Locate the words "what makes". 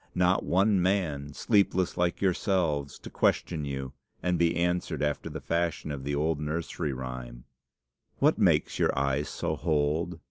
8.17-8.79